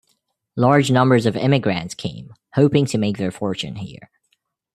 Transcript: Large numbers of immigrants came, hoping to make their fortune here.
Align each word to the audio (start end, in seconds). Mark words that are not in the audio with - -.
Large 0.55 0.89
numbers 0.89 1.27
of 1.27 1.35
immigrants 1.37 1.93
came, 1.93 2.33
hoping 2.55 2.87
to 2.87 2.97
make 2.97 3.17
their 3.19 3.29
fortune 3.29 3.75
here. 3.75 4.09